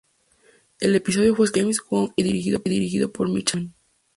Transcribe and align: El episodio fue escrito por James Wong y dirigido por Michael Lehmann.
El 0.79 0.95
episodio 0.95 1.35
fue 1.35 1.45
escrito 1.45 1.61
por 1.61 1.61
James 1.75 1.79
Wong 1.91 2.11
y 2.15 2.23
dirigido 2.23 3.11
por 3.11 3.29
Michael 3.29 3.65
Lehmann. 3.65 3.73